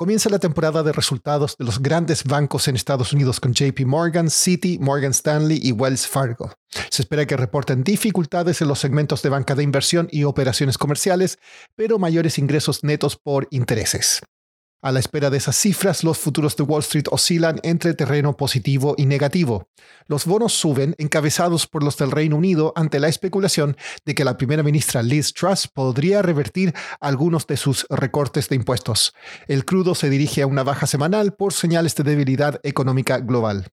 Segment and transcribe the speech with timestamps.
[0.00, 4.30] Comienza la temporada de resultados de los grandes bancos en Estados Unidos con JP Morgan,
[4.30, 6.54] Citi, Morgan Stanley y Wells Fargo.
[6.88, 11.38] Se espera que reporten dificultades en los segmentos de banca de inversión y operaciones comerciales,
[11.76, 14.22] pero mayores ingresos netos por intereses.
[14.82, 18.94] A la espera de esas cifras, los futuros de Wall Street oscilan entre terreno positivo
[18.96, 19.68] y negativo.
[20.06, 23.76] Los bonos suben, encabezados por los del Reino Unido, ante la especulación
[24.06, 29.12] de que la primera ministra Liz Truss podría revertir algunos de sus recortes de impuestos.
[29.48, 33.70] El crudo se dirige a una baja semanal por señales de debilidad económica global.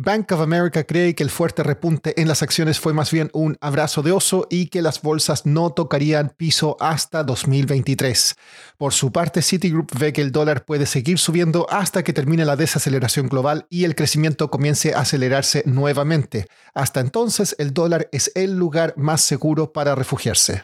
[0.00, 3.58] Bank of America cree que el fuerte repunte en las acciones fue más bien un
[3.60, 8.36] abrazo de oso y que las bolsas no tocarían piso hasta 2023.
[8.76, 12.54] Por su parte, Citigroup ve que el dólar puede seguir subiendo hasta que termine la
[12.54, 16.46] desaceleración global y el crecimiento comience a acelerarse nuevamente.
[16.74, 20.62] Hasta entonces, el dólar es el lugar más seguro para refugiarse.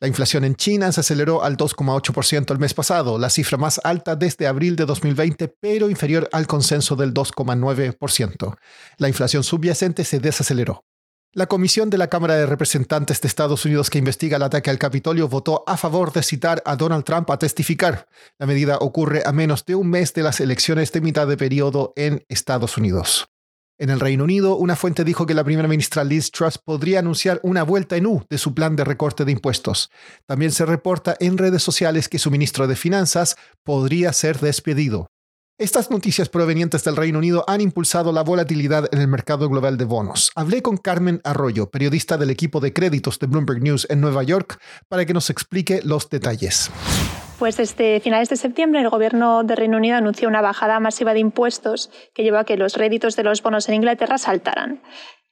[0.00, 4.16] La inflación en China se aceleró al 2,8% el mes pasado, la cifra más alta
[4.16, 8.56] desde abril de 2020, pero inferior al consenso del 2,9%.
[8.96, 10.84] La inflación subyacente se desaceleró.
[11.32, 14.78] La comisión de la Cámara de Representantes de Estados Unidos que investiga el ataque al
[14.78, 18.08] Capitolio votó a favor de citar a Donald Trump a testificar.
[18.38, 21.92] La medida ocurre a menos de un mes de las elecciones de mitad de periodo
[21.94, 23.28] en Estados Unidos.
[23.80, 27.40] En el Reino Unido, una fuente dijo que la primera ministra Liz Truss podría anunciar
[27.42, 29.90] una vuelta en U de su plan de recorte de impuestos.
[30.26, 35.06] También se reporta en redes sociales que su ministro de Finanzas podría ser despedido.
[35.56, 39.86] Estas noticias provenientes del Reino Unido han impulsado la volatilidad en el mercado global de
[39.86, 40.30] bonos.
[40.34, 44.60] Hablé con Carmen Arroyo, periodista del equipo de créditos de Bloomberg News en Nueva York,
[44.88, 46.70] para que nos explique los detalles.
[47.40, 51.20] Pues desde finales de septiembre el gobierno de Reino Unido anunció una bajada masiva de
[51.20, 54.82] impuestos que llevó a que los réditos de los bonos en Inglaterra saltaran.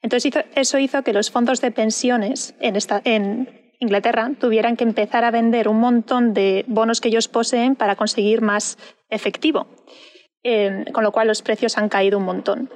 [0.01, 3.47] Entonces eso hizo que los fondos de pensiones en,
[3.79, 8.41] Inglaterra tuvieran que empezar a vender un montón de bonos que ellos poseen para conseguir
[8.41, 8.79] más
[9.11, 9.67] efectivo,
[10.41, 12.71] eh, con lo cual los precios han caído un montón.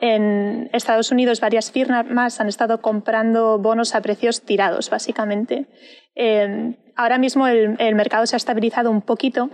[0.00, 5.66] En Estados Unidos varias firmas han estado comprando bonos a precios tirados, básicamente.
[6.14, 9.50] Eh, ahora mismo el, mercado se ha estabilizado un poquito,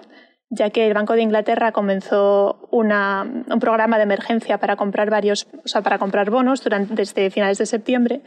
[0.50, 5.69] ya que el Banco de Inglaterra comenzó un programa de emergencia para comprar varios, o
[5.69, 8.22] sea, para comprar bonos durante, desde finales de septiembre,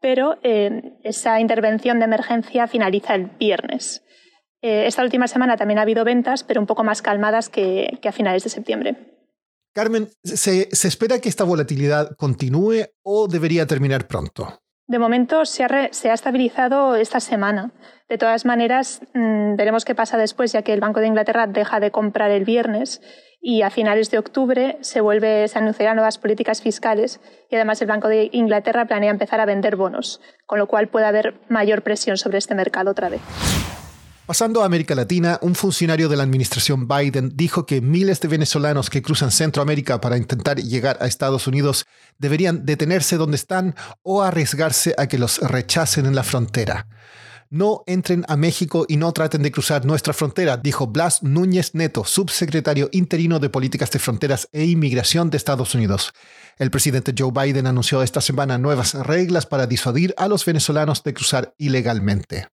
[0.00, 4.02] pero eh, esa intervención de emergencia finaliza el viernes.
[4.62, 8.12] Eh, esta última semana también ha habido ventas, pero un poco más calmadas que a
[8.12, 8.96] finales de septiembre.
[9.72, 14.60] Carmen, ¿se, espera que esta volatilidad continúe o debería terminar pronto?
[14.90, 17.70] De momento se ha, estabilizado esta semana.
[18.08, 21.78] De todas maneras, mm, veremos qué pasa después, ya que el Banco de Inglaterra deja
[21.78, 23.00] de comprar el viernes
[23.40, 27.86] y a finales de octubre se, vuelve, se anunciarán nuevas políticas fiscales y además el
[27.86, 32.16] Banco de Inglaterra planea empezar a vender bonos, con lo cual puede haber mayor presión
[32.16, 33.20] sobre este mercado otra vez.
[34.30, 38.88] Pasando a América Latina, un funcionario de la administración Biden dijo que miles de venezolanos
[38.88, 41.84] que cruzan Centroamérica para intentar llegar a Estados Unidos
[42.16, 43.74] deberían detenerse donde están
[44.04, 46.86] o arriesgarse a que los rechacen en la frontera.
[47.50, 52.04] No entren a México y no traten de cruzar nuestra frontera, dijo Blas Núñez Neto,
[52.04, 56.12] subsecretario interino de Políticas de Fronteras e Inmigración de Estados Unidos.
[56.56, 61.14] El presidente Joe Biden anunció esta semana nuevas reglas para disuadir a los venezolanos de
[61.14, 62.46] cruzar ilegalmente.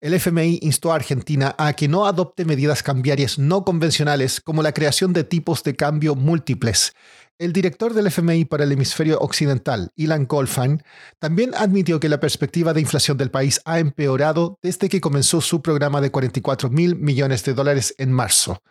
[0.00, 4.70] El FMI instó a Argentina a que no adopte medidas cambiarias no convencionales como la
[4.70, 6.94] creación de tipos de cambio múltiples.
[7.36, 10.84] El director del FMI para el hemisferio occidental, Ilan Goldfein,
[11.18, 15.62] también admitió que la perspectiva de inflación del país ha empeorado desde que comenzó su
[15.62, 18.62] programa de 44 mil millones de dólares en marzo.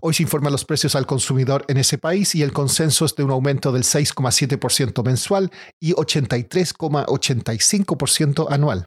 [0.00, 3.24] Hoy se informan los precios al consumidor en ese país y el consenso es de
[3.24, 8.86] un aumento del 6,7% mensual y 83,85% anual.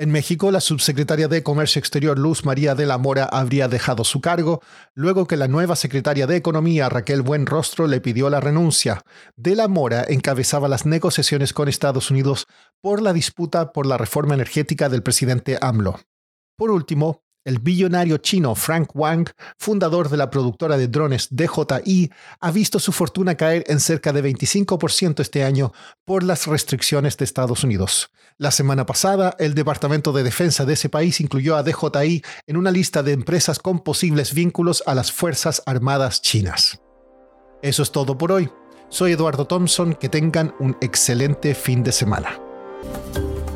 [0.00, 4.22] En México, la subsecretaria de Comercio Exterior Luz María de la Mora habría dejado su
[4.22, 4.62] cargo
[4.94, 9.02] luego que la nueva secretaria de Economía Raquel Buenrostro le pidió la renuncia.
[9.36, 12.46] De la Mora encabezaba las negociaciones con Estados Unidos
[12.80, 16.00] por la disputa por la reforma energética del presidente AMLO.
[16.56, 19.28] Por último, el billonario chino Frank Wang,
[19.58, 22.10] fundador de la productora de drones DJI,
[22.40, 25.72] ha visto su fortuna caer en cerca de 25% este año
[26.04, 28.10] por las restricciones de Estados Unidos.
[28.38, 32.70] La semana pasada, el Departamento de Defensa de ese país incluyó a DJI en una
[32.70, 36.80] lista de empresas con posibles vínculos a las Fuerzas Armadas chinas.
[37.62, 38.50] Eso es todo por hoy.
[38.88, 42.40] Soy Eduardo Thompson, que tengan un excelente fin de semana.